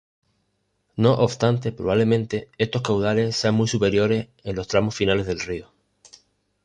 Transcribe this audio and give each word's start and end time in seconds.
No 0.95 1.11
obstante, 1.13 1.71
probablemente 1.71 2.49
estos 2.57 2.81
caudales 2.81 3.35
sean 3.35 3.53
muy 3.53 3.67
superiores 3.67 4.29
en 4.43 4.55
los 4.55 4.67
tramos 4.67 4.95
finales 4.95 5.27
del 5.27 5.39
río. 5.39 5.71